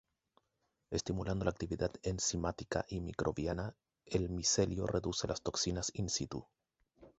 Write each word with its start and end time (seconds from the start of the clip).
Estimulando 0.89 1.45
la 1.45 1.51
actividad 1.51 1.91
enzimática 2.01 2.83
y 2.89 3.01
microbiana, 3.01 3.75
el 4.07 4.31
micelio 4.31 4.87
reduce 4.87 5.27
las 5.27 5.43
toxinas 5.43 5.91
in-situ. 5.93 6.43